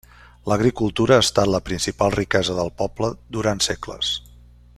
[0.51, 4.13] L'agricultura ha estat la principal riquesa del poble durant segles.